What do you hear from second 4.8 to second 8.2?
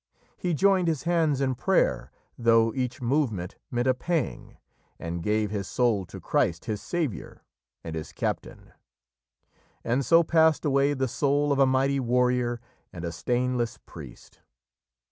and gave his soul to Christ, his Saviour and his